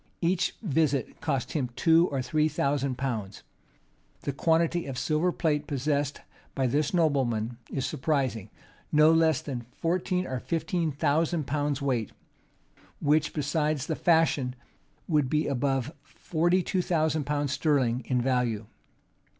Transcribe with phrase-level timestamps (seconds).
[0.19, 3.43] Each visit cost him two or three thousand pounds.[v*]
[4.21, 6.21] The quantity of silver plate possessed
[6.55, 8.49] by this nobleman is surprising;
[8.91, 12.13] no less than fourteen or fifteen thousand pounds weight;[v]
[12.99, 14.55] which, besides the fashion,
[15.07, 18.65] would be above forty two thousand pounds sterling in value.